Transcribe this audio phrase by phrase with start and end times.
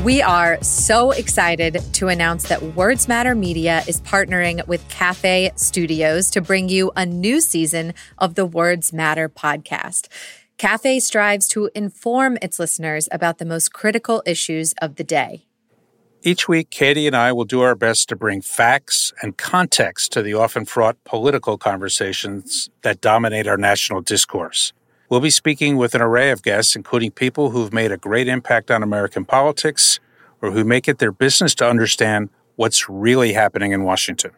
[0.00, 6.30] We are so excited to announce that Words Matter Media is partnering with Cafe Studios
[6.30, 10.08] to bring you a new season of the Words Matter podcast.
[10.56, 15.44] Cafe strives to inform its listeners about the most critical issues of the day.
[16.22, 20.22] Each week, Katie and I will do our best to bring facts and context to
[20.22, 24.72] the often fraught political conversations that dominate our national discourse.
[25.12, 28.70] We'll be speaking with an array of guests, including people who've made a great impact
[28.70, 30.00] on American politics
[30.40, 34.30] or who make it their business to understand what's really happening in Washington.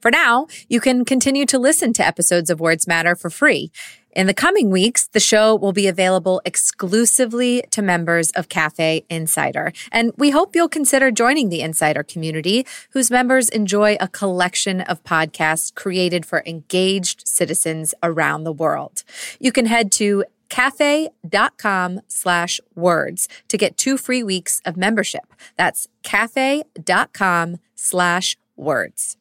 [0.00, 3.70] For now, you can continue to listen to episodes of Words Matter for free.
[4.12, 9.72] In the coming weeks, the show will be available exclusively to members of Cafe Insider.
[9.92, 15.04] And we hope you'll consider joining the Insider community, whose members enjoy a collection of
[15.04, 19.04] podcasts created for engaged citizens around the world.
[19.38, 25.32] You can head to cafe.com slash words to get two free weeks of membership.
[25.56, 29.16] That's cafe.com slash words.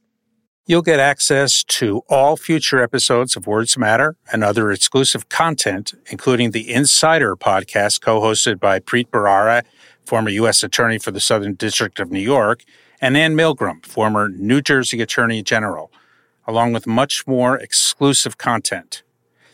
[0.70, 6.52] You'll get access to all future episodes of Words Matter and other exclusive content, including
[6.52, 9.64] the Insider podcast co-hosted by Preet Bharara,
[10.06, 10.62] former U.S.
[10.62, 12.64] Attorney for the Southern District of New York,
[13.02, 15.92] and Ann Milgram, former New Jersey Attorney General,
[16.46, 19.02] along with much more exclusive content.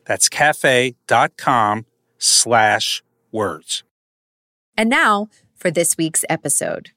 [0.03, 1.85] That's cafe.com
[2.17, 3.85] slash words.
[4.75, 6.91] And now for this week's episode.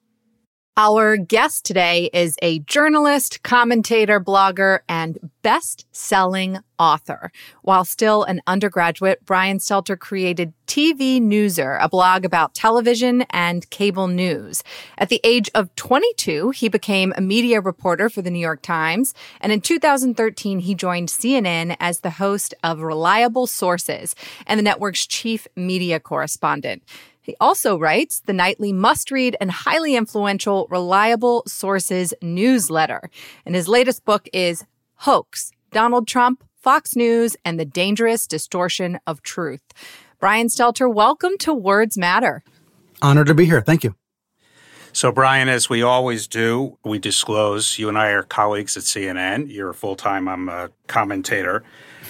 [0.81, 7.33] Our guest today is a journalist, commentator, blogger, and best selling author.
[7.63, 14.07] While still an undergraduate, Brian Stelter created TV Newser, a blog about television and cable
[14.07, 14.63] news.
[14.99, 19.15] At the age of 22, he became a media reporter for the New York Times.
[19.41, 24.15] And in 2013, he joined CNN as the host of Reliable Sources
[24.47, 26.85] and the network's chief media correspondent.
[27.29, 33.11] He also writes the nightly must read and highly influential Reliable Sources newsletter.
[33.45, 39.21] And his latest book is Hoax Donald Trump, Fox News, and the Dangerous Distortion of
[39.21, 39.61] Truth.
[40.19, 42.43] Brian Stelter, welcome to Words Matter.
[43.03, 43.61] Honored to be here.
[43.61, 43.95] Thank you.
[44.95, 49.53] So, Brian, as we always do, we disclose you and I are colleagues at CNN.
[49.53, 51.63] You're a full time, I'm a commentator.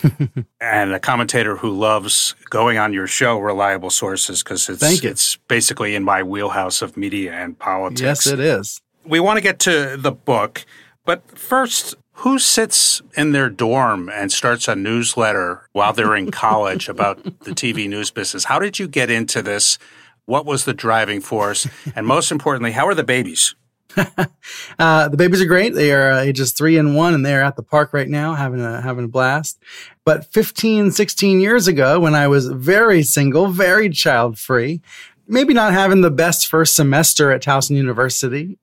[0.61, 5.95] and a commentator who loves going on your show, Reliable Sources, because it's, it's basically
[5.95, 8.01] in my wheelhouse of media and politics.
[8.01, 8.81] Yes, it is.
[9.05, 10.65] We want to get to the book,
[11.05, 16.89] but first, who sits in their dorm and starts a newsletter while they're in college
[16.89, 18.45] about the TV news business?
[18.45, 19.79] How did you get into this?
[20.27, 21.69] What was the driving force?
[21.95, 23.55] And most importantly, how are the babies?
[24.79, 25.75] uh, the babies are great.
[25.75, 28.35] They are uh, ages three and one, and they are at the park right now
[28.35, 29.63] having a having a blast.
[30.05, 34.81] But 15, 16 years ago, when I was very single, very child free,
[35.27, 38.59] maybe not having the best first semester at Towson University,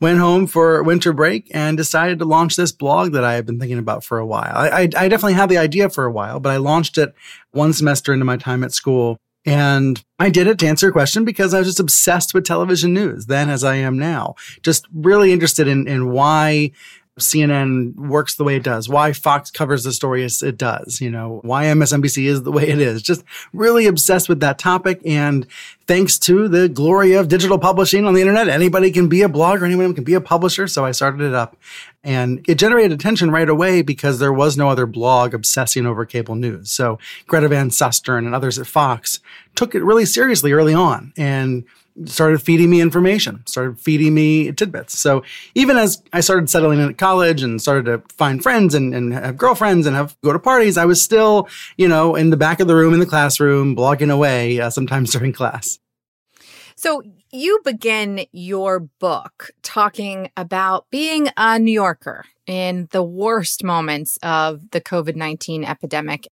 [0.00, 3.58] went home for winter break and decided to launch this blog that I had been
[3.58, 4.52] thinking about for a while.
[4.54, 7.14] I, I, I definitely had the idea for a while, but I launched it
[7.50, 11.24] one semester into my time at school and I did it to answer a question
[11.24, 14.34] because I was just obsessed with television news then as I am now.
[14.62, 16.72] Just really interested in, in why
[17.18, 21.10] CNN works the way it does, why Fox covers the story as it does, you
[21.10, 23.00] know, why MSNBC is the way it is.
[23.00, 25.00] Just really obsessed with that topic.
[25.06, 25.46] And
[25.86, 29.62] thanks to the glory of digital publishing on the internet, anybody can be a blogger,
[29.62, 30.66] anyone can be a publisher.
[30.66, 31.56] So I started it up
[32.04, 36.34] and it generated attention right away because there was no other blog obsessing over cable
[36.34, 36.70] news.
[36.70, 39.20] So Greta Van Susteren and others at Fox
[39.54, 41.64] took it really seriously early on and
[42.04, 44.98] started feeding me information, started feeding me tidbits.
[44.98, 45.22] So
[45.54, 49.14] even as I started settling in at college and started to find friends and, and
[49.14, 52.60] have girlfriends and have go to parties, I was still, you know, in the back
[52.60, 55.78] of the room in the classroom, blogging away, uh, sometimes during class.
[56.78, 57.02] So
[57.32, 64.70] you begin your book talking about being a New Yorker in the worst moments of
[64.70, 66.26] the COVID 19 epidemic.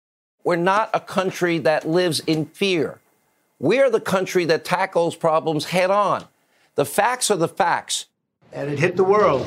[0.43, 3.00] We're not a country that lives in fear.
[3.61, 6.25] We are the country that tackles problems head on.
[6.73, 8.07] The facts are the facts.
[8.51, 9.45] And it hit the world.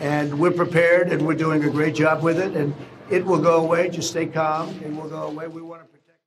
[0.00, 2.56] And we're prepared and we're doing a great job with it.
[2.56, 2.74] And
[3.10, 3.90] it will go away.
[3.90, 4.70] Just stay calm.
[4.82, 5.48] It will go away.
[5.48, 6.18] We want to protect.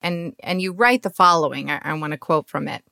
[0.00, 1.72] And, and you write the following.
[1.72, 2.84] I, I want to quote from it.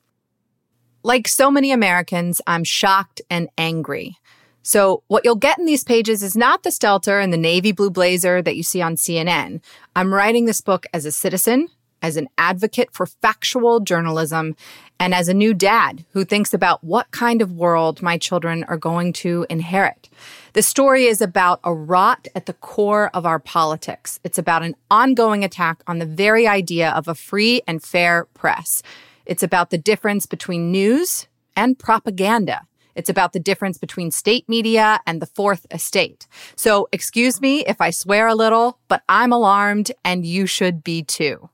[1.01, 4.17] Like so many Americans, I'm shocked and angry.
[4.61, 7.89] So, what you'll get in these pages is not the Stelter and the navy blue
[7.89, 9.61] blazer that you see on CNN.
[9.95, 11.67] I'm writing this book as a citizen,
[12.03, 14.55] as an advocate for factual journalism,
[14.99, 18.77] and as a new dad who thinks about what kind of world my children are
[18.77, 20.09] going to inherit.
[20.51, 24.19] The story is about a rot at the core of our politics.
[24.23, 28.83] It's about an ongoing attack on the very idea of a free and fair press.
[29.25, 32.67] It's about the difference between news and propaganda.
[32.95, 36.27] It's about the difference between state media and the fourth estate.
[36.55, 41.01] So excuse me if I swear a little, but I'm alarmed and you should be
[41.03, 41.49] too.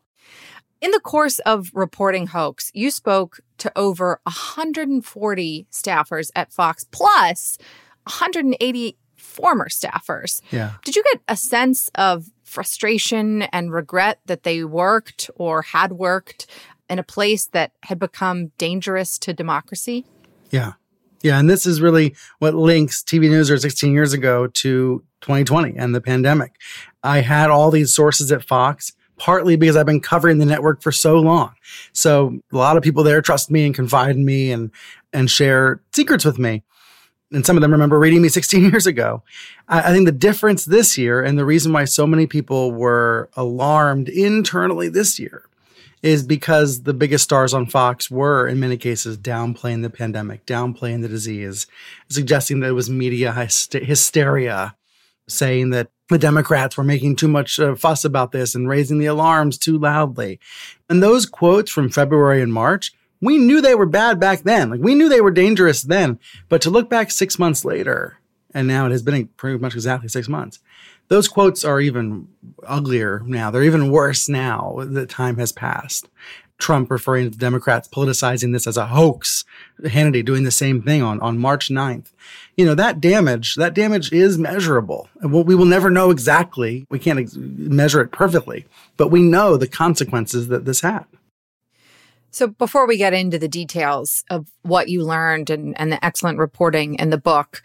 [0.81, 7.57] In the course of reporting hoax, you spoke to over 140 staffers at Fox plus
[8.03, 10.41] 180 former staffers.
[10.51, 10.73] Yeah.
[10.85, 16.47] Did you get a sense of frustration and regret that they worked or had worked
[16.89, 20.05] in a place that had become dangerous to democracy?
[20.49, 20.73] Yeah.
[21.21, 21.37] Yeah.
[21.37, 26.01] And this is really what links TV Newser 16 years ago to 2020 and the
[26.01, 26.55] pandemic.
[27.03, 30.91] I had all these sources at Fox, partly because I've been covering the network for
[30.91, 31.53] so long.
[31.93, 34.71] So a lot of people there trust me and confide in me and,
[35.13, 36.63] and share secrets with me.
[37.31, 39.21] And some of them remember reading me 16 years ago.
[39.67, 43.29] I, I think the difference this year and the reason why so many people were
[43.35, 45.43] alarmed internally this year
[46.01, 51.01] is because the biggest stars on Fox were, in many cases, downplaying the pandemic, downplaying
[51.01, 51.67] the disease,
[52.09, 54.75] suggesting that it was media hysteria,
[55.29, 59.05] saying that the Democrats were making too much uh, fuss about this and raising the
[59.05, 60.39] alarms too loudly.
[60.89, 62.91] And those quotes from February and March,
[63.21, 64.69] we knew they were bad back then.
[64.71, 66.19] Like we knew they were dangerous then.
[66.47, 68.17] But to look back six months later,
[68.53, 70.59] and now it has been pretty much exactly six months,
[71.09, 72.27] those quotes are even
[72.65, 73.51] uglier now.
[73.51, 76.07] They're even worse now that time has passed.
[76.59, 79.45] Trump referring to the Democrats politicizing this as a hoax.
[79.81, 82.11] Hannity doing the same thing on, on March 9th.
[82.59, 85.07] You know, that damage, that damage is measurable.
[85.21, 86.85] And We will never know exactly.
[86.89, 88.65] We can't ex- measure it perfectly,
[88.97, 91.05] but we know the consequences that this had.
[92.31, 96.37] So before we get into the details of what you learned and, and the excellent
[96.37, 97.63] reporting in the book,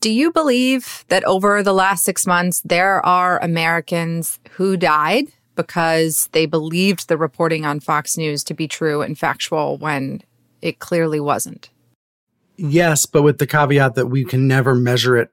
[0.00, 5.24] do you believe that over the last six months, there are Americans who died
[5.54, 10.20] because they believed the reporting on Fox News to be true and factual when
[10.60, 11.70] it clearly wasn't?
[12.56, 15.30] Yes, but with the caveat that we can never measure it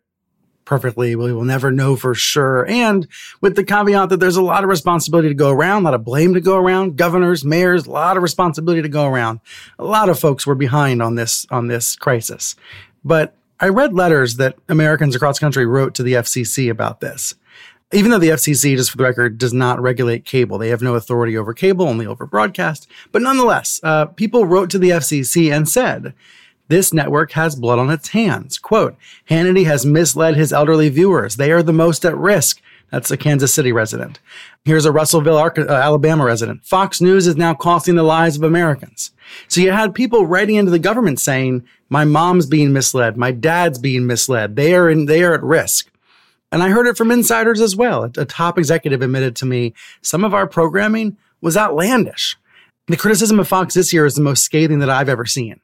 [0.65, 1.15] perfectly.
[1.15, 2.65] We will never know for sure.
[2.65, 3.07] And
[3.41, 6.05] with the caveat that there's a lot of responsibility to go around, a lot of
[6.05, 9.41] blame to go around, governors, mayors, a lot of responsibility to go around.
[9.79, 12.55] A lot of folks were behind on this, on this crisis.
[13.03, 17.35] But I read letters that Americans across country wrote to the FCC about this.
[17.93, 20.95] Even though the FCC, just for the record, does not regulate cable, they have no
[20.95, 22.87] authority over cable, only over broadcast.
[23.11, 26.13] But nonetheless, uh, people wrote to the FCC and said,
[26.71, 28.57] this network has blood on its hands.
[28.57, 28.95] Quote,
[29.29, 31.35] Hannity has misled his elderly viewers.
[31.35, 32.61] They are the most at risk.
[32.91, 34.19] That's a Kansas City resident.
[34.63, 36.65] Here's a Russellville, uh, Alabama resident.
[36.65, 39.11] Fox News is now costing the lives of Americans.
[39.49, 43.17] So you had people writing into the government saying, my mom's being misled.
[43.17, 44.55] My dad's being misled.
[44.55, 45.91] They are in, they are at risk.
[46.53, 48.05] And I heard it from insiders as well.
[48.05, 52.37] A top executive admitted to me some of our programming was outlandish.
[52.87, 55.59] The criticism of Fox this year is the most scathing that I've ever seen.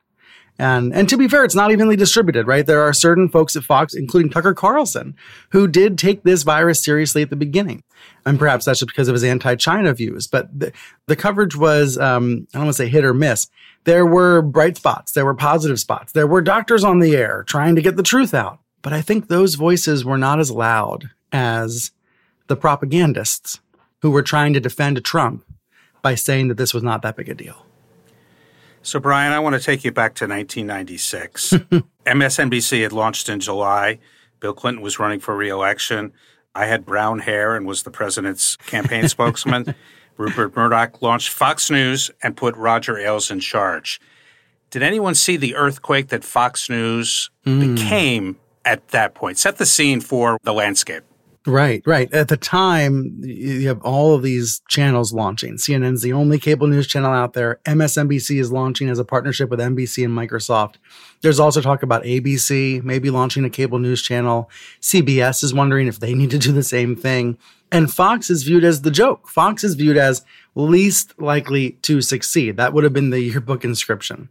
[0.60, 2.66] And, and to be fair, it's not evenly distributed, right?
[2.66, 5.16] There are certain folks at Fox, including Tucker Carlson,
[5.52, 7.84] who did take this virus seriously at the beginning.
[8.26, 10.26] And perhaps that's just because of his anti-China views.
[10.26, 10.72] But the,
[11.06, 13.48] the coverage was, um, I don't want to say hit or miss.
[13.84, 15.12] There were bright spots.
[15.12, 16.12] There were positive spots.
[16.14, 18.60] There were doctors on the air trying to get the truth out.
[18.82, 21.92] But I think those voices were not as loud as
[22.48, 23.60] the propagandists
[24.02, 25.46] who were trying to defend Trump
[26.02, 27.67] by saying that this was not that big a deal.
[28.88, 31.50] So, Brian, I want to take you back to 1996.
[32.06, 34.00] MSNBC had launched in July.
[34.40, 36.14] Bill Clinton was running for reelection.
[36.56, 39.76] I had brown hair and was the president's campaign spokesman.
[40.16, 44.00] Rupert Murdoch launched Fox News and put Roger Ailes in charge.
[44.70, 47.76] Did anyone see the earthquake that Fox News mm.
[47.76, 49.38] became at that point?
[49.38, 51.04] Set the scene for the landscape.
[51.48, 52.14] Right, right.
[52.14, 55.54] At the time, you have all of these channels launching.
[55.54, 57.62] CNN's the only cable news channel out there.
[57.64, 60.76] MSNBC is launching as a partnership with NBC and Microsoft.
[61.22, 64.52] There's also talk about ABC maybe launching a cable news channel.
[64.82, 67.38] CBS is wondering if they need to do the same thing.
[67.72, 69.30] And Fox is viewed as the joke.
[69.30, 72.58] Fox is viewed as least likely to succeed.
[72.58, 74.28] That would have been the yearbook inscription.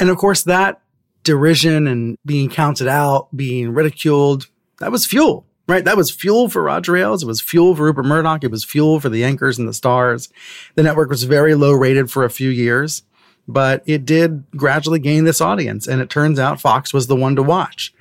[0.00, 0.80] And of course, that
[1.22, 4.48] derision and being counted out, being ridiculed,
[4.80, 5.84] that was fuel right?
[5.84, 7.22] That was fuel for Roger Ailes.
[7.22, 8.44] It was fuel for Rupert Murdoch.
[8.44, 10.28] It was fuel for the anchors and the stars.
[10.74, 13.02] The network was very low rated for a few years.
[13.48, 15.86] but it did gradually gain this audience.
[15.86, 17.94] And it turns out Fox was the one to watch.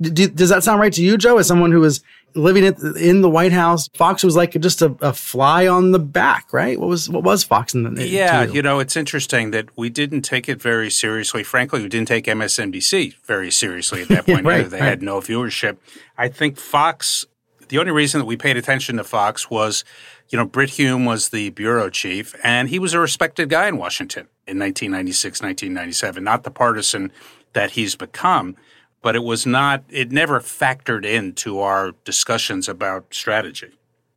[0.00, 2.02] D- does that sound right to you, Joe, as someone who was
[2.34, 3.88] living in the White House?
[3.94, 6.78] Fox was like just a, a, fly on the back, right?
[6.78, 10.22] What was what was Fox in the Yeah, you know, it's interesting that we didn't
[10.22, 11.42] take it very seriously.
[11.42, 14.44] Frankly, we didn't take MSNBC very seriously at that point.
[14.44, 14.88] right, They right.
[14.88, 15.76] had no viewership.
[16.16, 17.26] I think Fox.
[17.68, 19.84] The only reason that we paid attention to Fox was,
[20.28, 23.76] you know, Brit Hume was the bureau chief, and he was a respected guy in
[23.76, 27.12] Washington in 1996, 1997, not the partisan
[27.52, 28.56] that he's become
[29.02, 33.70] but it was not it never factored into our discussions about strategy.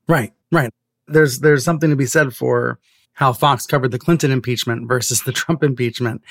[0.08, 0.72] Right right.
[1.08, 2.80] There's there's something to be said for
[3.14, 6.22] how fox covered the clinton impeachment versus the trump impeachment.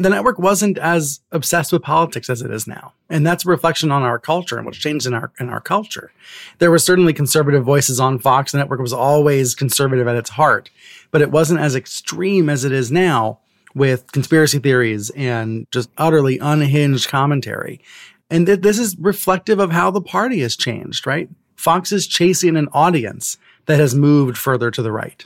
[0.00, 3.90] The network wasn't as obsessed with politics as it is now and that's a reflection
[3.90, 6.12] on our culture and what's changed in our in our culture.
[6.58, 8.52] There were certainly conservative voices on fox.
[8.52, 10.70] The network was always conservative at its heart
[11.10, 13.40] but it wasn't as extreme as it is now
[13.78, 17.80] with conspiracy theories and just utterly unhinged commentary.
[18.28, 21.30] And th- this is reflective of how the party has changed, right?
[21.56, 25.24] Fox is chasing an audience that has moved further to the right.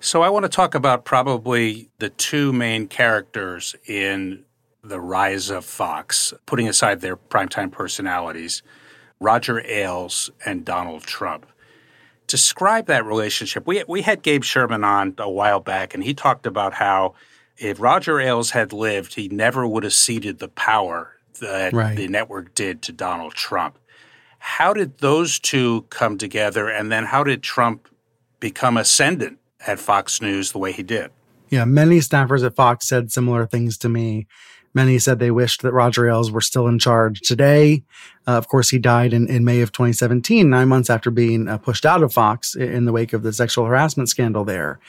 [0.00, 4.44] So I want to talk about probably the two main characters in
[4.82, 8.62] the rise of Fox, putting aside their primetime personalities,
[9.20, 11.46] Roger Ailes and Donald Trump.
[12.26, 13.66] Describe that relationship.
[13.66, 17.14] We we had Gabe Sherman on a while back, and he talked about how
[17.62, 21.96] if Roger Ailes had lived, he never would have ceded the power that right.
[21.96, 23.78] the network did to Donald Trump.
[24.38, 26.68] How did those two come together?
[26.68, 27.88] And then how did Trump
[28.40, 31.10] become ascendant at Fox News the way he did?
[31.52, 34.26] Yeah, many staffers at Fox said similar things to me.
[34.72, 37.84] Many said they wished that Roger Ailes were still in charge today.
[38.26, 41.58] Uh, of course, he died in, in May of 2017, nine months after being uh,
[41.58, 44.80] pushed out of Fox in the wake of the sexual harassment scandal there.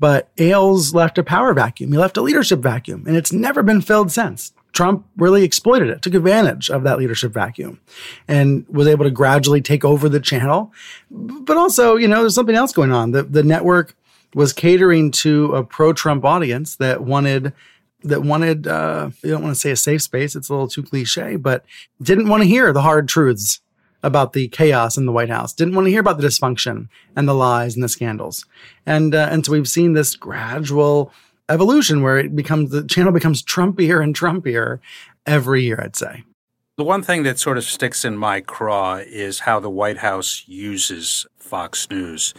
[0.00, 1.92] But Ailes left a power vacuum.
[1.92, 4.52] He left a leadership vacuum, and it's never been filled since.
[4.72, 7.80] Trump really exploited it, took advantage of that leadership vacuum,
[8.26, 10.72] and was able to gradually take over the channel.
[11.12, 13.12] But also, you know, there's something else going on.
[13.12, 13.94] The, the network
[14.34, 17.52] was catering to a pro Trump audience that wanted
[18.04, 20.82] that wanted uh, you don't want to say a safe space it's a little too
[20.82, 21.64] cliche but
[22.00, 23.60] didn't want to hear the hard truths
[24.02, 27.28] about the chaos in the white house didn't want to hear about the dysfunction and
[27.28, 28.46] the lies and the scandals.
[28.86, 31.12] And uh, and so we've seen this gradual
[31.48, 34.80] evolution where it becomes the channel becomes trumpier and trumpier
[35.26, 36.22] every year i'd say.
[36.76, 40.44] The one thing that sort of sticks in my craw is how the white house
[40.46, 42.34] uses fox news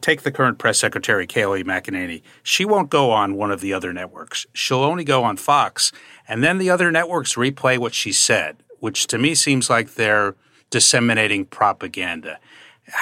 [0.00, 2.22] Take the current press secretary, Kayleigh McEnany.
[2.42, 4.46] She won't go on one of the other networks.
[4.52, 5.92] She'll only go on Fox.
[6.26, 10.36] And then the other networks replay what she said, which to me seems like they're
[10.70, 12.38] disseminating propaganda.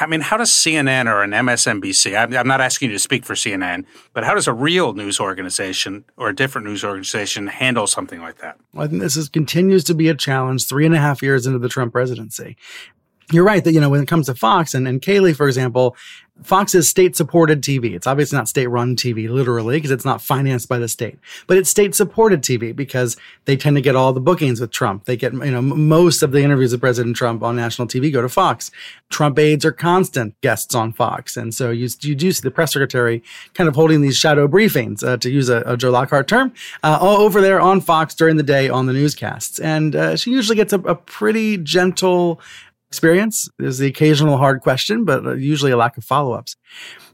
[0.00, 3.34] I mean, how does CNN or an MSNBC, I'm not asking you to speak for
[3.34, 8.20] CNN, but how does a real news organization or a different news organization handle something
[8.20, 8.58] like that?
[8.74, 11.46] Well, I think this is, continues to be a challenge three and a half years
[11.46, 12.56] into the Trump presidency
[13.32, 15.96] you're right that, you know, when it comes to Fox and, and Kayleigh, for example,
[16.42, 17.94] Fox is state supported TV.
[17.94, 21.56] It's obviously not state run TV, literally, because it's not financed by the state, but
[21.56, 25.04] it's state supported TV because they tend to get all the bookings with Trump.
[25.04, 28.22] They get, you know, most of the interviews with President Trump on national TV go
[28.22, 28.70] to Fox.
[29.10, 31.36] Trump aides are constant guests on Fox.
[31.36, 33.22] And so you, you do see the press secretary
[33.54, 36.52] kind of holding these shadow briefings, uh, to use a, a, Joe Lockhart term,
[36.82, 39.58] uh, all over there on Fox during the day on the newscasts.
[39.58, 42.40] And uh, she usually gets a, a pretty gentle,
[42.88, 43.48] experience.
[43.58, 46.56] There's the occasional hard question, but uh, usually a lack of follow ups.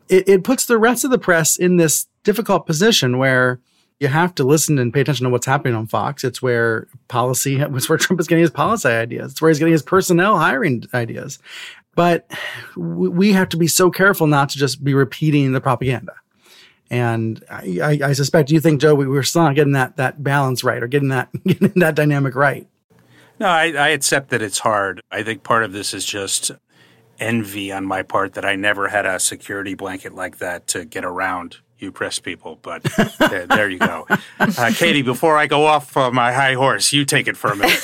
[0.09, 3.61] It, it puts the rest of the press in this difficult position where
[4.01, 6.25] you have to listen and pay attention to what's happening on Fox.
[6.25, 9.33] It's where policy, it's where Trump is getting his policy ideas.
[9.33, 11.39] It's where he's getting his personnel hiring ideas.
[11.95, 12.31] But
[12.77, 16.15] we have to be so careful not to just be repeating the propaganda.
[16.91, 20.23] And I, I, I suspect you think, Joe, we, we're still not getting that that
[20.23, 22.69] balance right or getting that getting that dynamic right.
[23.39, 25.01] No, I, I accept that it's hard.
[25.11, 26.51] I think part of this is just
[27.19, 31.05] envy on my part that I never had a security blanket like that to get
[31.05, 32.59] around you press people.
[32.63, 32.83] But
[33.19, 34.07] there, there, you go.
[34.39, 37.57] Uh, Katie, before I go off uh, my high horse, you take it for a
[37.57, 37.81] minute.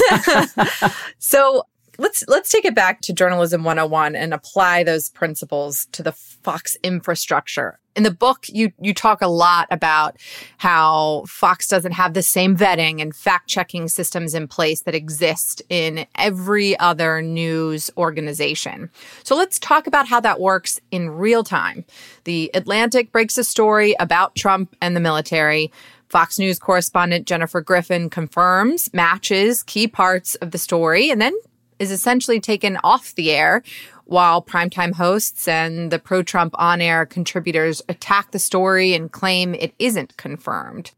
[1.18, 1.64] so
[2.00, 6.76] let's let's take it back to journalism 101 and apply those principles to the Fox
[6.82, 7.78] infrastructure.
[7.94, 10.16] In the book you you talk a lot about
[10.56, 16.06] how Fox doesn't have the same vetting and fact-checking systems in place that exist in
[16.14, 18.90] every other news organization.
[19.22, 21.84] So let's talk about how that works in real time.
[22.24, 25.70] The Atlantic breaks a story about Trump and the military.
[26.08, 31.34] Fox News correspondent Jennifer Griffin confirms, matches key parts of the story, and then
[31.80, 33.64] is essentially taken off the air
[34.04, 39.54] while primetime hosts and the pro Trump on air contributors attack the story and claim
[39.54, 40.92] it isn't confirmed.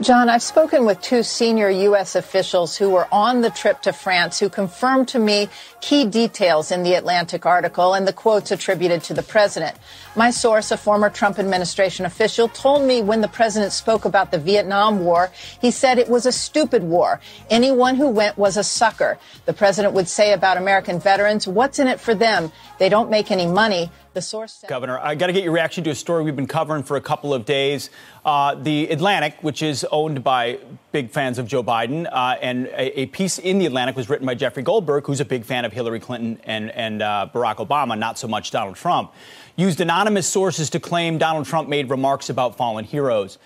[0.00, 2.14] John, I've spoken with two senior U.S.
[2.14, 5.48] officials who were on the trip to France who confirmed to me
[5.80, 9.76] key details in the Atlantic article and the quotes attributed to the president.
[10.14, 14.38] My source, a former Trump administration official, told me when the president spoke about the
[14.38, 17.20] Vietnam War, he said it was a stupid war.
[17.50, 19.18] Anyone who went was a sucker.
[19.46, 22.52] The president would say about American veterans, what's in it for them?
[22.78, 23.90] They don't make any money.
[24.18, 26.82] The source Governor, I got to get your reaction to a story we've been covering
[26.82, 27.88] for a couple of days.
[28.24, 30.58] Uh, the Atlantic, which is owned by
[30.90, 34.26] big fans of Joe Biden, uh, and a, a, piece in the Atlantic was written
[34.26, 37.96] by Jeffrey Goldberg, who's a big fan of Hillary Clinton and, and uh, Barack Obama,
[37.96, 39.12] not so much Donald Trump.
[39.54, 43.38] Used anonymous sources to claim Donald Trump made remarks about fallen heroes.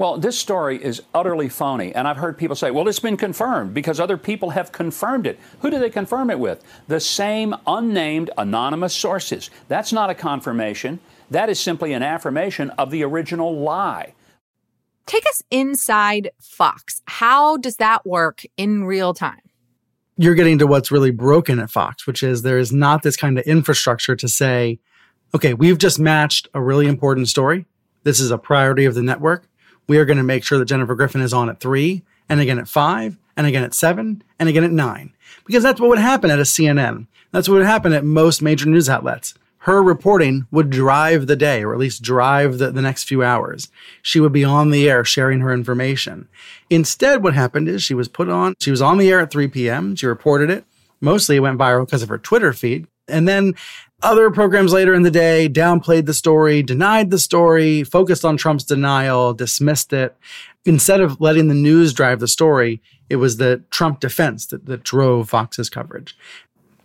[0.00, 1.94] Well, this story is utterly phony.
[1.94, 5.38] And I've heard people say, well, it's been confirmed because other people have confirmed it.
[5.60, 6.64] Who do they confirm it with?
[6.88, 9.50] The same unnamed anonymous sources.
[9.68, 11.00] That's not a confirmation.
[11.30, 14.14] That is simply an affirmation of the original lie.
[15.04, 17.02] Take us inside Fox.
[17.04, 19.42] How does that work in real time?
[20.16, 23.38] You're getting to what's really broken at Fox, which is there is not this kind
[23.38, 24.78] of infrastructure to say,
[25.34, 27.66] okay, we've just matched a really important story.
[28.02, 29.46] This is a priority of the network
[29.90, 32.60] we are going to make sure that Jennifer Griffin is on at three, and again
[32.60, 35.12] at five, and again at seven, and again at nine.
[35.44, 37.08] Because that's what would happen at a CNN.
[37.32, 39.34] That's what would happen at most major news outlets.
[39.64, 43.66] Her reporting would drive the day, or at least drive the, the next few hours.
[44.00, 46.28] She would be on the air sharing her information.
[46.70, 49.48] Instead, what happened is she was put on, she was on the air at 3
[49.48, 49.96] p.m.
[49.96, 50.64] She reported it.
[51.00, 52.86] Mostly it went viral because of her Twitter feed.
[53.08, 53.56] And then
[54.02, 58.64] other programs later in the day downplayed the story, denied the story, focused on Trump's
[58.64, 60.16] denial, dismissed it.
[60.64, 64.82] Instead of letting the news drive the story, it was the Trump defense that, that
[64.82, 66.16] drove Fox's coverage.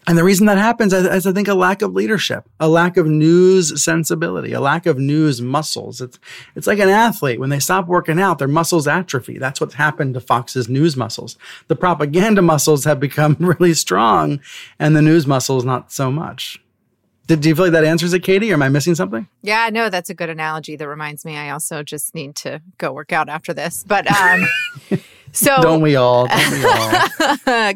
[0.07, 3.07] And the reason that happens is, I think, a lack of leadership, a lack of
[3.07, 5.99] news sensibility, a lack of news muscles.
[5.99, 6.19] It's,
[6.55, 7.39] it's like an athlete.
[7.39, 9.39] When they stop working out, their muscles atrophy.
[9.39, 11.37] That's what's happened to Fox's news muscles.
[11.69, 14.41] The propaganda muscles have become really strong,
[14.77, 16.61] and the news muscles not so much.
[17.27, 18.51] Did, do you feel like that answers it, Katie?
[18.51, 19.27] Or am I missing something?
[19.41, 20.75] Yeah, no, that's a good analogy.
[20.75, 23.83] That reminds me, I also just need to go work out after this.
[23.87, 24.45] But um,
[25.31, 26.27] so don't we all?
[26.27, 26.69] Don't we all?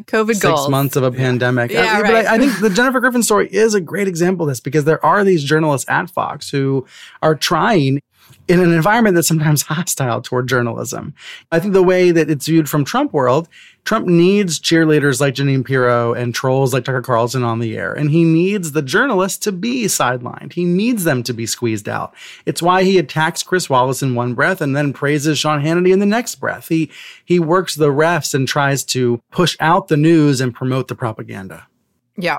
[0.06, 0.68] COVID Six goals.
[0.68, 1.72] months of a pandemic.
[1.72, 2.12] Yeah, I, right.
[2.12, 4.84] But I, I think the Jennifer Griffin story is a great example of this because
[4.84, 6.86] there are these journalists at Fox who
[7.22, 8.02] are trying
[8.50, 11.14] in an environment that's sometimes hostile toward journalism.
[11.52, 13.48] I think the way that it's viewed from Trump world,
[13.84, 17.92] Trump needs cheerleaders like Jeanine Pirro and trolls like Tucker Carlson on the air.
[17.92, 20.54] And he needs the journalists to be sidelined.
[20.54, 22.12] He needs them to be squeezed out.
[22.44, 26.00] It's why he attacks Chris Wallace in one breath and then praises Sean Hannity in
[26.00, 26.68] the next breath.
[26.68, 26.90] He,
[27.24, 31.68] he works the refs and tries to push out the news and promote the propaganda.
[32.16, 32.38] Yeah.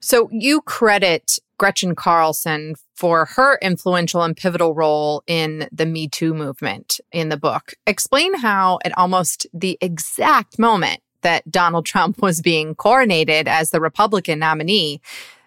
[0.00, 6.34] So you credit Gretchen Carlson for her influential and pivotal role in the Me Too
[6.34, 7.74] movement in the book.
[7.86, 13.80] Explain how, at almost the exact moment that Donald Trump was being coronated as the
[13.80, 15.00] Republican nominee,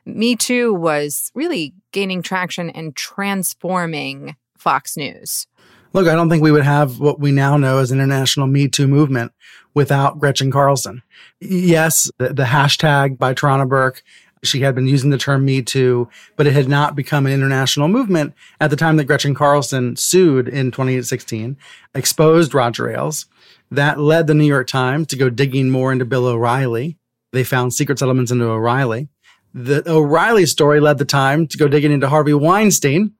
[0.06, 5.48] Me Too was really gaining traction and transforming Fox News.
[5.92, 8.88] Look, I don't think we would have what we now know as international Me Too
[8.88, 9.32] movement
[9.74, 11.02] without Gretchen Carlson.
[11.40, 14.04] Yes, the, the hashtag by Tarana Burke
[14.44, 17.88] she had been using the term Me Too, but it had not become an international
[17.88, 21.58] movement at the time that Gretchen Carlson sued in 2016,
[21.94, 23.26] exposed Roger Ailes.
[23.72, 26.98] That led the New York Times to go digging more into Bill O'Reilly.
[27.32, 29.10] They found secret settlements into O'Reilly.
[29.54, 33.14] The O'Reilly story led the Time to go digging into Harvey Weinstein.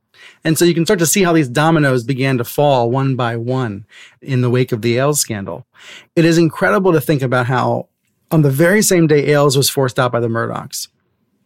[0.44, 3.38] And so you can start to see how these dominoes began to fall one by
[3.38, 3.86] one
[4.22, 5.66] in the wake of the Ailes scandal.
[6.16, 7.90] It is incredible to think about how
[8.32, 10.88] on the very same day Ailes was forced out by the Murdochs,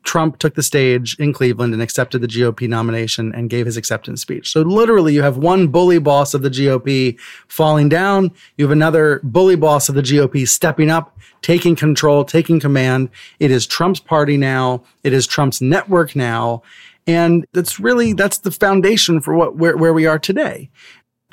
[0.04, 4.22] Trump took the stage in Cleveland and accepted the GOP nomination and gave his acceptance
[4.22, 4.52] speech.
[4.52, 8.32] So literally you have one bully boss of the GOP falling down.
[8.58, 13.10] You have another bully boss of the GOP stepping up, taking control, taking command.
[13.40, 14.84] It is Trump's party now.
[15.04, 16.64] It is Trump's network now.
[17.08, 20.70] And that's really, that's the foundation for what, where, where we are today.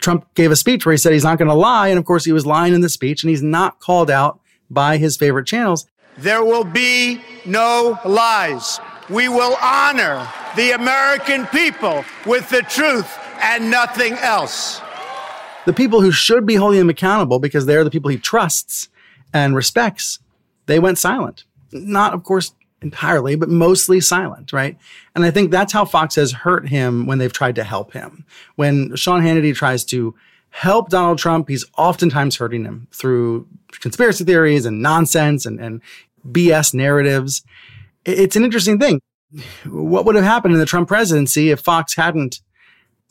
[0.01, 1.89] Trump gave a speech where he said he's not going to lie.
[1.89, 4.97] And of course he was lying in the speech and he's not called out by
[4.97, 5.87] his favorite channels.
[6.21, 8.79] There will be no lies.
[9.09, 14.83] We will honor the American people with the truth and nothing else.
[15.65, 18.89] The people who should be holding him accountable because they're the people he trusts
[19.33, 20.19] and respects,
[20.67, 21.45] they went silent.
[21.73, 22.53] Not, of course,
[22.83, 24.77] entirely, but mostly silent, right?
[25.15, 28.25] And I think that's how Fox has hurt him when they've tried to help him.
[28.57, 30.15] When Sean Hannity tries to
[30.51, 33.47] help Donald Trump, he's oftentimes hurting him through
[33.81, 35.81] conspiracy theories and nonsense and, and
[36.27, 37.43] BS narratives.
[38.05, 39.01] It's an interesting thing.
[39.67, 42.41] What would have happened in the Trump presidency if Fox hadn't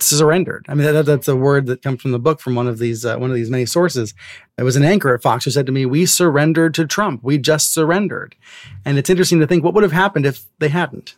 [0.01, 0.65] surrendered.
[0.69, 3.05] I mean, that, that's a word that comes from the book from one of these
[3.05, 4.13] uh, one of these many sources.
[4.57, 7.21] It was an anchor at Fox who said to me, "We surrendered to Trump.
[7.23, 8.35] We just surrendered."
[8.85, 11.15] And it's interesting to think what would have happened if they hadn't.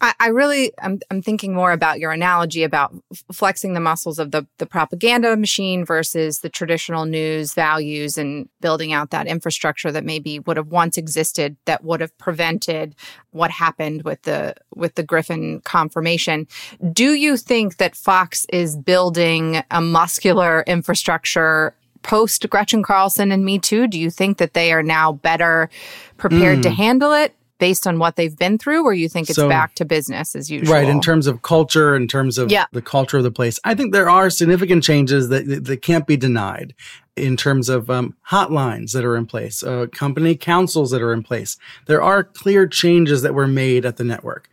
[0.00, 2.94] I, I really, I'm, I'm thinking more about your analogy about
[3.32, 8.92] flexing the muscles of the, the propaganda machine versus the traditional news values and building
[8.92, 12.94] out that infrastructure that maybe would have once existed that would have prevented
[13.30, 16.46] what happened with the with the Griffin confirmation.
[16.92, 23.58] Do you think that Fox is building a muscular infrastructure post Gretchen Carlson and Me
[23.58, 23.86] Too?
[23.86, 25.70] Do you think that they are now better
[26.16, 26.62] prepared mm.
[26.62, 27.34] to handle it?
[27.58, 30.50] Based on what they've been through, or you think it's so, back to business as
[30.50, 30.74] usual?
[30.74, 30.88] Right.
[30.88, 32.66] In terms of culture, in terms of yeah.
[32.72, 36.16] the culture of the place, I think there are significant changes that, that can't be
[36.16, 36.74] denied
[37.16, 41.22] in terms of um, hotlines that are in place, uh, company councils that are in
[41.22, 41.56] place.
[41.86, 44.48] There are clear changes that were made at the network.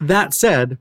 [0.00, 0.78] That said,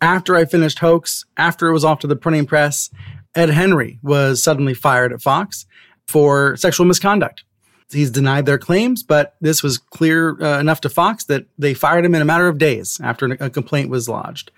[0.00, 2.90] after I finished Hoax, after it was off to the printing press,
[3.34, 5.66] Ed Henry was suddenly fired at Fox
[6.06, 7.42] for sexual misconduct
[7.94, 12.04] he's denied their claims, but this was clear uh, enough to Fox that they fired
[12.04, 14.50] him in a matter of days after a complaint was lodged.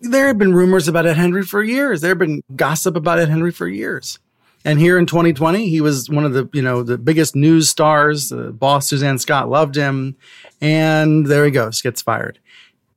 [0.00, 2.00] There have been rumors about Ed Henry for years.
[2.00, 4.18] There have been gossip about Ed Henry for years.
[4.64, 8.28] And here in 2020, he was one of the, you know, the biggest news stars.
[8.28, 10.16] The boss Suzanne Scott loved him.
[10.60, 12.38] And there he goes, gets fired.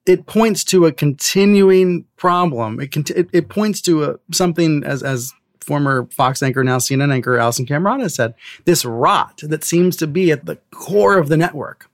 [0.06, 2.80] It points to a continuing problem.
[2.80, 5.34] It, it, it points to a, something as, as
[5.64, 8.34] former Fox anchor, now CNN anchor Alisyn Camerota said,
[8.66, 11.90] this rot that seems to be at the core of the network.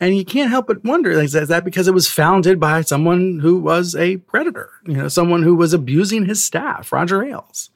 [0.00, 3.58] And you can't help but wonder, is that because it was founded by someone who
[3.58, 7.68] was a predator, you know, someone who was abusing his staff, Roger Ailes?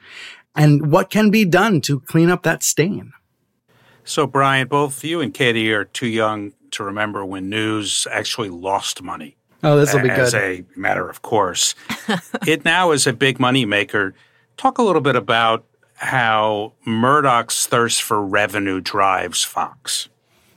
[0.57, 3.13] And what can be done to clean up that stain?
[4.05, 9.03] So, Brian, both you and Katie are too young to remember when news actually lost
[9.03, 9.37] money.
[9.63, 10.19] Oh, this will be good.
[10.19, 11.75] As a matter of course.
[12.47, 14.15] it now is a big money maker.
[14.57, 15.65] Talk a little bit about
[15.97, 20.09] how Murdoch's thirst for revenue drives Fox.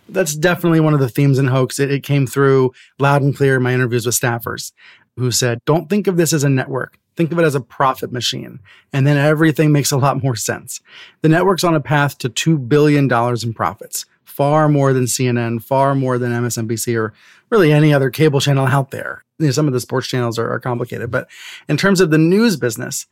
[0.09, 1.79] That's definitely one of the themes in Hoax.
[1.79, 4.71] It, it came through loud and clear in my interviews with staffers
[5.17, 6.97] who said, don't think of this as a network.
[7.15, 8.59] Think of it as a profit machine.
[8.93, 10.79] And then everything makes a lot more sense.
[11.21, 15.95] The network's on a path to $2 billion in profits, far more than CNN, far
[15.95, 17.13] more than MSNBC or
[17.49, 19.23] really any other cable channel out there.
[19.39, 21.27] You know, some of the sports channels are, are complicated, but
[21.67, 23.07] in terms of the news business,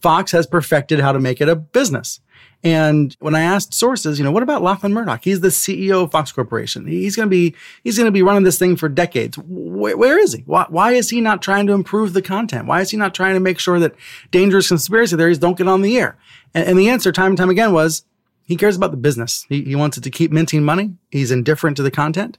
[0.00, 2.20] Fox has perfected how to make it a business.
[2.62, 5.24] And when I asked sources, you know, what about Lachlan Murdoch?
[5.24, 6.86] He's the CEO of Fox Corporation.
[6.86, 9.38] He's going to be he's going to be running this thing for decades.
[9.38, 10.42] Where, where is he?
[10.42, 12.66] Why, why is he not trying to improve the content?
[12.66, 13.94] Why is he not trying to make sure that
[14.30, 16.18] dangerous conspiracy theories don't get on the air?
[16.52, 18.04] And, and the answer, time and time again, was
[18.44, 19.46] he cares about the business.
[19.48, 20.96] He, he wants it to keep minting money.
[21.10, 22.36] He's indifferent to the content.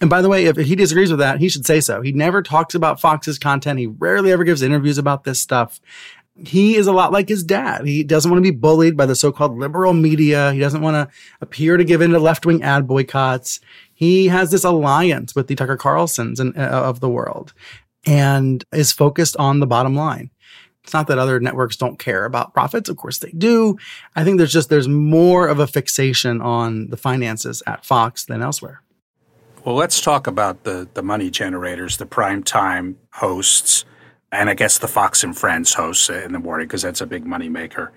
[0.00, 2.00] And by the way, if he disagrees with that, he should say so.
[2.00, 3.80] He never talks about Fox's content.
[3.80, 5.80] He rarely ever gives interviews about this stuff
[6.46, 7.86] he is a lot like his dad.
[7.86, 10.52] He doesn't want to be bullied by the so-called liberal media.
[10.52, 13.60] He doesn't want to appear to give in to left-wing ad boycotts.
[13.94, 17.52] He has this alliance with the Tucker Carlsons and, uh, of the world
[18.06, 20.30] and is focused on the bottom line.
[20.84, 22.88] It's not that other networks don't care about profits.
[22.88, 23.76] Of course they do.
[24.16, 28.40] I think there's just, there's more of a fixation on the finances at Fox than
[28.40, 28.82] elsewhere.
[29.64, 33.84] Well, let's talk about the, the money generators, the prime time hosts
[34.32, 37.24] and I guess the Fox and Friends hosts in the morning because that's a big
[37.24, 37.90] moneymaker.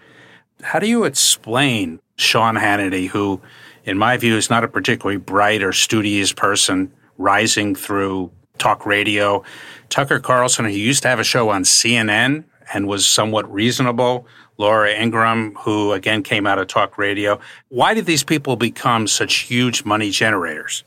[0.61, 3.41] How do you explain Sean Hannity, who,
[3.83, 9.43] in my view, is not a particularly bright or studious person, rising through talk radio?
[9.89, 14.25] Tucker Carlson, who used to have a show on CNN and was somewhat reasonable.
[14.57, 17.39] Laura Ingraham, who again came out of talk radio.
[17.69, 20.83] Why did these people become such huge money generators?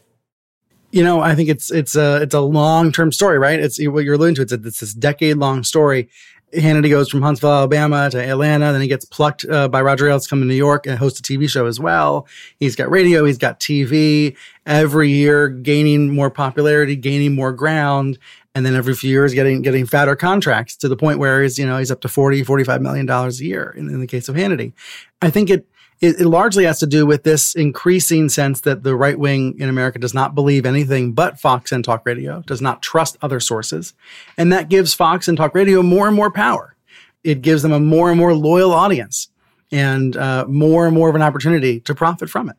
[0.94, 3.58] You know, I think it's it's a it's a long term story, right?
[3.58, 4.42] It's what you're alluding to.
[4.42, 6.08] It's, a, it's this decade long story.
[6.54, 8.70] Hannity goes from Huntsville, Alabama to Atlanta.
[8.70, 11.18] Then he gets plucked uh, by Roger Ailes to come to New York and host
[11.18, 12.28] a TV show as well.
[12.60, 18.16] He's got radio, he's got TV every year, gaining more popularity, gaining more ground.
[18.54, 21.66] And then every few years getting, getting fatter contracts to the point where he's, you
[21.66, 24.36] know, he's up to 40, 45 million dollars a year in, in the case of
[24.36, 24.74] Hannity.
[25.20, 25.66] I think it,
[26.00, 29.68] it, it largely has to do with this increasing sense that the right wing in
[29.68, 33.94] America does not believe anything but Fox and talk radio, does not trust other sources.
[34.36, 36.76] And that gives Fox and talk radio more and more power.
[37.22, 39.28] It gives them a more and more loyal audience
[39.72, 42.56] and uh, more and more of an opportunity to profit from it.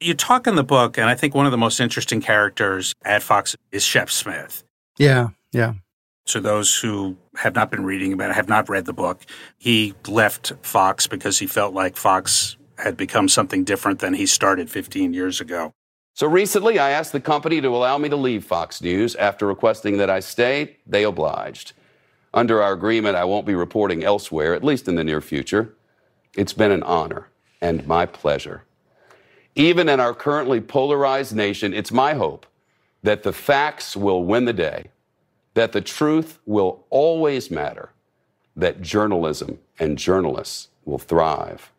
[0.00, 3.22] You talk in the book, and I think one of the most interesting characters at
[3.22, 4.64] Fox is Shep Smith.
[4.98, 5.74] Yeah, yeah.
[6.26, 9.24] To those who have not been reading about it, have not read the book,
[9.58, 14.70] he left Fox because he felt like Fox had become something different than he started
[14.70, 15.72] 15 years ago.
[16.14, 19.16] So recently, I asked the company to allow me to leave Fox News.
[19.16, 21.72] After requesting that I stay, they obliged.
[22.32, 25.74] Under our agreement, I won't be reporting elsewhere, at least in the near future.
[26.36, 27.28] It's been an honor
[27.60, 28.64] and my pleasure.
[29.54, 32.46] Even in our currently polarized nation, it's my hope
[33.02, 34.90] that the facts will win the day,
[35.54, 37.90] that the truth will always matter,
[38.56, 41.72] that journalism and journalists will thrive.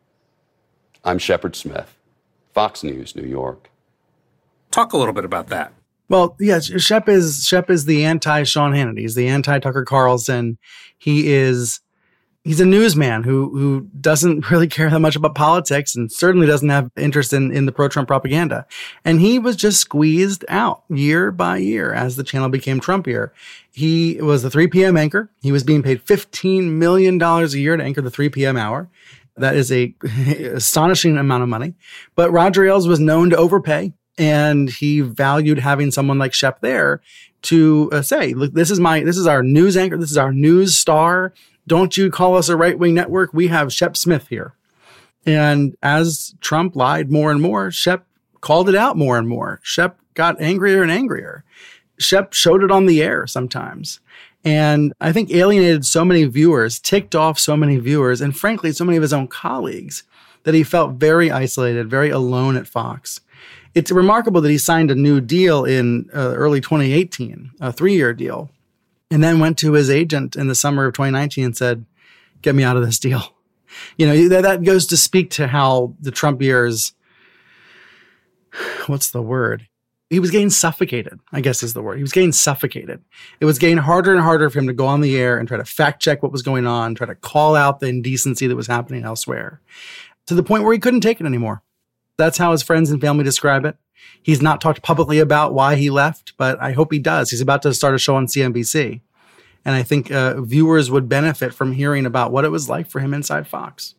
[1.03, 1.97] I'm Shepard Smith,
[2.53, 3.69] Fox News, New York.
[4.69, 5.73] Talk a little bit about that.
[6.09, 8.99] Well, yes, Shep is Shep is the anti Sean Hannity.
[8.99, 10.57] He's the anti Tucker Carlson.
[10.97, 11.79] He is
[12.43, 16.69] he's a newsman who who doesn't really care that much about politics and certainly doesn't
[16.69, 18.65] have interest in in the pro Trump propaganda.
[19.05, 23.31] And he was just squeezed out year by year as the channel became Trumpier.
[23.71, 24.97] He was the 3 p.m.
[24.97, 25.29] anchor.
[25.41, 28.57] He was being paid 15 million dollars a year to anchor the 3 p.m.
[28.57, 28.89] hour.
[29.37, 29.95] That is a
[30.53, 31.73] astonishing amount of money.
[32.15, 37.01] But Roger Ailes was known to overpay and he valued having someone like Shep there
[37.43, 40.33] to uh, say, "Look, this is my this is our news anchor, this is our
[40.33, 41.33] news star.
[41.67, 43.33] Don't you call us a right wing network?
[43.33, 44.53] We have Shep Smith here."
[45.25, 48.05] And as Trump lied more and more, Shep
[48.41, 49.59] called it out more and more.
[49.63, 51.43] Shep got angrier and angrier.
[51.99, 53.99] Shep showed it on the air sometimes.
[54.43, 58.83] And I think alienated so many viewers, ticked off so many viewers, and frankly, so
[58.83, 60.03] many of his own colleagues
[60.43, 63.21] that he felt very isolated, very alone at Fox
[63.73, 68.13] it's remarkable that he signed a new deal in uh, early 2018, a three year
[68.13, 68.49] deal,
[69.11, 71.85] and then went to his agent in the summer of 2019 and said,
[72.41, 73.21] Get me out of this deal.
[73.97, 76.93] You know, that, that goes to speak to how the Trump years,
[78.87, 79.67] what's the word?
[80.09, 81.95] He was getting suffocated, I guess is the word.
[81.95, 83.01] He was getting suffocated.
[83.39, 85.57] It was getting harder and harder for him to go on the air and try
[85.57, 88.67] to fact check what was going on, try to call out the indecency that was
[88.67, 89.61] happening elsewhere
[90.25, 91.63] to the point where he couldn't take it anymore.
[92.21, 93.77] That's how his friends and family describe it.
[94.21, 97.31] He's not talked publicly about why he left, but I hope he does.
[97.31, 99.01] He's about to start a show on CNBC.
[99.65, 102.99] And I think uh, viewers would benefit from hearing about what it was like for
[102.99, 103.95] him inside Fox.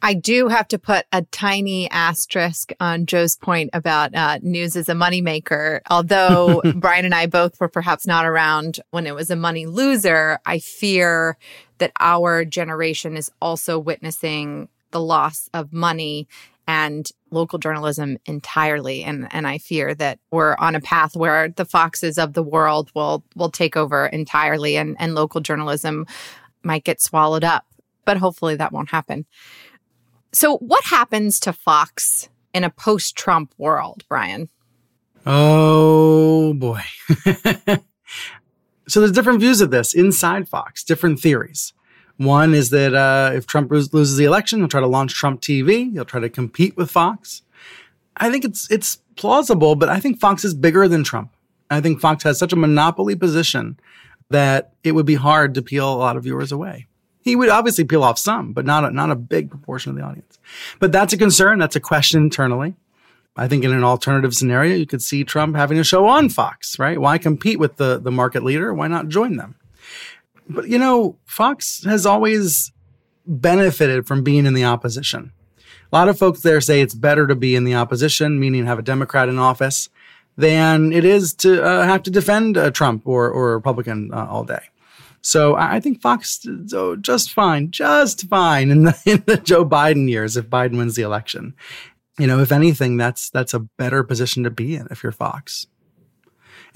[0.00, 4.88] I do have to put a tiny asterisk on Joe's point about uh, news as
[4.88, 5.80] a moneymaker.
[5.90, 10.38] Although Brian and I both were perhaps not around when it was a money loser,
[10.46, 11.36] I fear
[11.78, 16.28] that our generation is also witnessing the loss of money
[16.68, 21.64] and local journalism entirely and and I fear that we're on a path where the
[21.64, 26.06] foxes of the world will will take over entirely and and local journalism
[26.62, 27.64] might get swallowed up
[28.04, 29.26] but hopefully that won't happen.
[30.32, 34.48] So what happens to Fox in a post-Trump world, Brian?
[35.26, 36.82] Oh boy.
[38.88, 41.74] so there's different views of this inside Fox, different theories.
[42.18, 45.92] One is that uh, if Trump loses the election, he'll try to launch Trump TV.
[45.92, 47.42] He'll try to compete with Fox.
[48.16, 51.32] I think it's it's plausible, but I think Fox is bigger than Trump.
[51.70, 53.78] I think Fox has such a monopoly position
[54.30, 56.86] that it would be hard to peel a lot of viewers away.
[57.20, 60.02] He would obviously peel off some, but not a, not a big proportion of the
[60.02, 60.38] audience.
[60.78, 61.58] But that's a concern.
[61.58, 62.76] That's a question internally.
[63.36, 66.78] I think in an alternative scenario, you could see Trump having a show on Fox,
[66.78, 66.98] right?
[66.98, 68.72] Why compete with the, the market leader?
[68.72, 69.56] Why not join them?
[70.48, 72.72] But you know, Fox has always
[73.26, 75.32] benefited from being in the opposition.
[75.92, 78.78] A lot of folks there say it's better to be in the opposition, meaning have
[78.78, 79.88] a Democrat in office,
[80.36, 84.26] than it is to uh, have to defend uh, Trump or, or a Republican uh,
[84.26, 84.62] all day.
[85.22, 90.08] So I think Fox oh, just fine, just fine in the, in the Joe Biden
[90.08, 91.54] years if Biden wins the election.
[92.18, 95.66] You know, if anything, that's that's a better position to be in if you're Fox.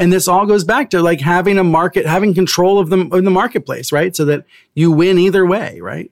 [0.01, 3.23] And this all goes back to like having a market, having control of the, of
[3.23, 4.17] the marketplace, right?
[4.17, 6.11] So that you win either way, right?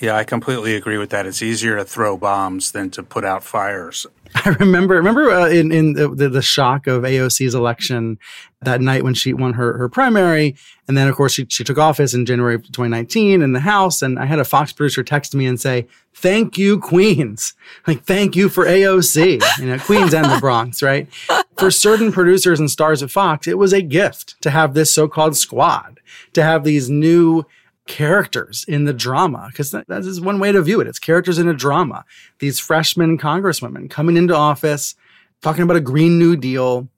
[0.00, 1.26] Yeah, I completely agree with that.
[1.26, 4.06] It's easier to throw bombs than to put out fires.
[4.44, 8.18] I remember remember uh, in in the, the, shock of AOC's election
[8.62, 10.56] that night when she won her her primary,
[10.88, 14.02] and then of course she she took office in January of 2019 in the House,
[14.02, 17.54] and I had a Fox producer text me and say, "Thank you, Queens,
[17.86, 21.08] like thank you for AOC, you know, Queens and the Bronx, right?"
[21.56, 25.36] For certain producers and stars at Fox, it was a gift to have this so-called
[25.36, 26.00] squad,
[26.32, 27.44] to have these new
[27.86, 30.86] characters in the drama because that, that is one way to view it.
[30.86, 32.04] It's characters in a drama.
[32.38, 34.94] These freshman congresswomen coming into office,
[35.42, 36.88] talking about a Green New Deal.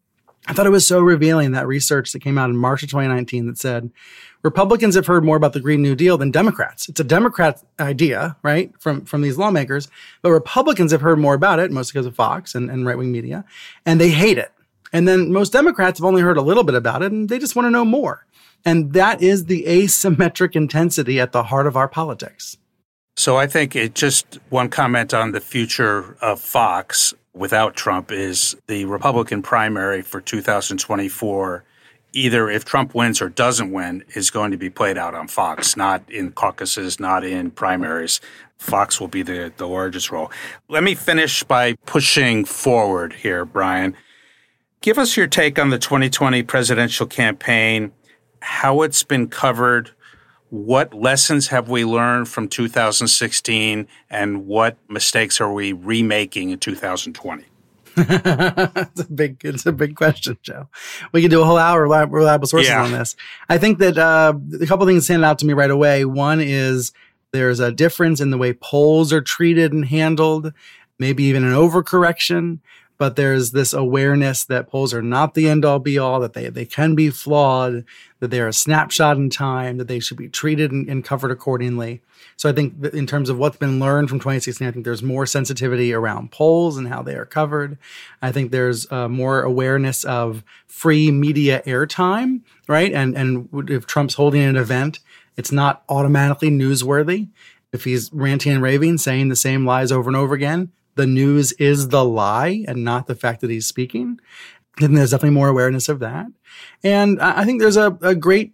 [0.47, 3.47] I thought it was so revealing that research that came out in March of 2019
[3.47, 3.91] that said
[4.43, 6.89] Republicans have heard more about the Green New Deal than Democrats.
[6.89, 9.89] It's a Democrat idea, right, from, from these lawmakers,
[10.23, 13.11] but Republicans have heard more about it, mostly because of Fox and, and right wing
[13.11, 13.45] media,
[13.85, 14.53] and they hate it.
[14.93, 17.57] And then most Democrats have only heard a little bit about it and they just
[17.57, 18.25] want to know more.
[18.65, 22.57] And that is the asymmetric intensity at the heart of our politics.
[23.17, 28.57] So I think it just one comment on the future of Fox without Trump is
[28.67, 31.65] the Republican primary for 2024
[32.17, 35.77] either if Trump wins or doesn't win is going to be played out on Fox,
[35.77, 38.21] not in caucuses, not in primaries.
[38.57, 40.33] Fox will be the, the largest role.
[40.69, 43.95] Let me finish by pushing forward here, Brian.
[44.81, 47.93] Give us your take on the 2020 presidential campaign,
[48.41, 49.91] how it's been covered,
[50.49, 57.45] what lessons have we learned from 2016, and what mistakes are we remaking in 2020?
[57.97, 60.69] It's a big, it's a big question, Joe.
[61.13, 62.83] We could do a whole hour reliable sources yeah.
[62.83, 63.17] on this.
[63.49, 66.05] I think that uh, a couple things stand out to me right away.
[66.05, 66.93] One is
[67.33, 70.53] there's a difference in the way polls are treated and handled,
[70.99, 72.61] maybe even an overcorrection.
[72.99, 76.49] But there's this awareness that polls are not the end all be all, that they,
[76.49, 77.85] they can be flawed,
[78.21, 82.01] that they're a snapshot in time, that they should be treated and, and covered accordingly.
[82.37, 85.27] So I think in terms of what's been learned from 2016, I think there's more
[85.27, 87.79] sensitivity around polls and how they are covered.
[88.21, 92.93] I think there's uh, more awareness of free media airtime, right?
[92.93, 95.01] And and if Trump's holding an event,
[95.37, 97.29] it's not automatically newsworthy.
[97.73, 101.53] If he's ranting and raving, saying the same lies over and over again, the news
[101.53, 104.19] is the lie and not the fact that he's speaking.
[104.81, 106.27] And there's definitely more awareness of that.
[106.83, 108.53] And I think there's a, a great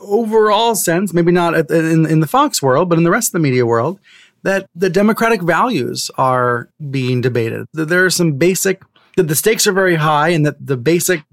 [0.00, 3.38] overall sense, maybe not in, in the Fox world, but in the rest of the
[3.48, 3.98] media world,
[4.42, 7.66] that the democratic values are being debated.
[7.72, 8.82] That There are some basic,
[9.16, 11.24] that the stakes are very high, and that the basic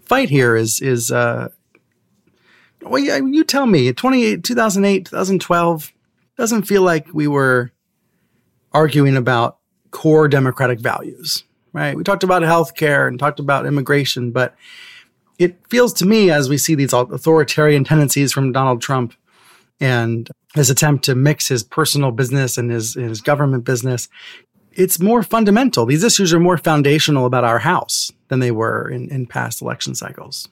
[0.00, 1.10] fight here is is.
[1.10, 1.48] Uh,
[2.82, 3.92] well, yeah, you tell me.
[3.92, 5.92] 2008, 2008, 2012
[6.38, 7.72] doesn't feel like we were
[8.72, 9.58] arguing about
[9.90, 11.96] core democratic values, right?
[11.96, 14.54] We talked about healthcare and talked about immigration, but
[15.38, 19.14] it feels to me as we see these authoritarian tendencies from Donald Trump
[19.80, 24.08] and his attempt to mix his personal business and his, his government business,
[24.72, 25.86] it's more fundamental.
[25.86, 29.94] These issues are more foundational about our house than they were in, in past election
[29.94, 30.48] cycles.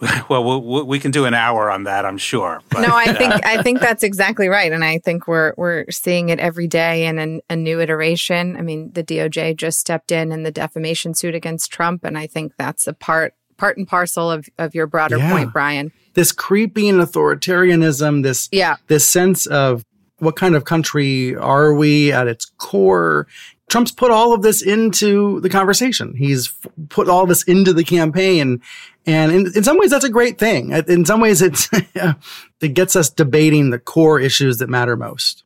[0.28, 2.62] Well, we, we can do an hour on that, I'm sure.
[2.68, 5.90] But, no, I uh, think I think that's exactly right, and I think we're we're
[5.90, 8.56] seeing it every day in an, a new iteration.
[8.56, 12.26] I mean, the DOJ just stepped in in the defamation suit against Trump, and I
[12.26, 15.30] think that's a part part and parcel of, of your broader yeah.
[15.30, 15.92] point, Brian.
[16.14, 18.76] This creeping authoritarianism, this yeah.
[18.86, 19.84] this sense of
[20.18, 23.26] what kind of country are we at its core?
[23.70, 26.14] Trump's put all of this into the conversation.
[26.16, 28.60] He's f- put all of this into the campaign.
[29.06, 30.72] And in, in some ways, that's a great thing.
[30.72, 31.68] In some ways, it's,
[32.60, 35.44] it gets us debating the core issues that matter most.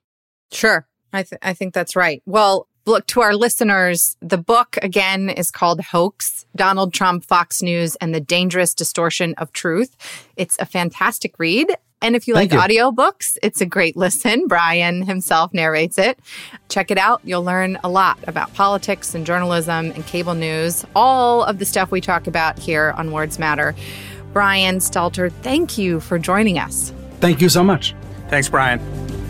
[0.51, 0.87] Sure.
[1.13, 2.23] I, th- I think that's right.
[2.25, 7.97] Well, look to our listeners the book again is called hoax donald trump fox news
[7.97, 9.97] and the dangerous distortion of truth
[10.37, 12.93] it's a fantastic read and if you Thank like you.
[12.93, 14.47] audiobooks it's a great listen.
[14.49, 16.19] Brian himself narrates it.
[16.69, 17.21] Check it out.
[17.25, 21.91] You'll learn a lot about politics and journalism and cable news all of the stuff
[21.91, 23.75] we talk about here on words matter.
[24.33, 26.93] Brian stelter thank you for joining us.
[27.21, 27.95] Thank you so much.
[28.29, 29.24] Thanks brian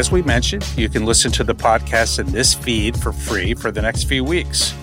[0.00, 3.70] As we mentioned, you can listen to the podcast in this feed for free for
[3.70, 4.74] the next few weeks,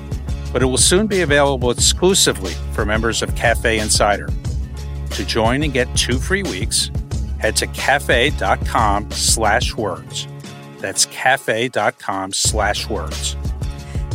[0.53, 4.30] but it will soon be available exclusively for members of Cafe Insider.
[5.10, 6.91] To join and get two free weeks,
[7.39, 10.27] head to cafe.com slash words.
[10.77, 13.36] That's cafe.com slash words.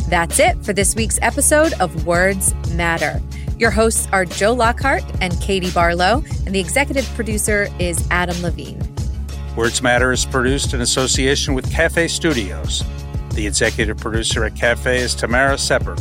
[0.07, 3.21] That's it for this week's episode of Words Matter.
[3.59, 8.92] Your hosts are Joe Lockhart and Katie Barlow, and the executive producer is Adam Levine.
[9.55, 12.83] Words Matter is produced in association with Cafe Studios.
[13.35, 15.95] The executive producer at Cafe is Tamara Sepper.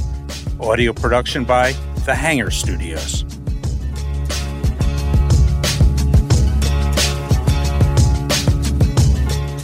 [0.59, 1.73] Audio production by
[2.07, 3.27] The Hanger Studios.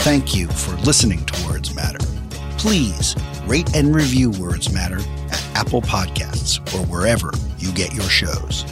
[0.02, 1.98] Thank you for listening to Words Matter.
[2.58, 8.66] Please rate and review Words Matter at Apple Podcasts or wherever you get your shows.